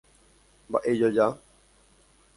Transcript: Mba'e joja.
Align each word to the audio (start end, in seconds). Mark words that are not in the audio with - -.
Mba'e 0.69 0.93
joja. 0.99 1.27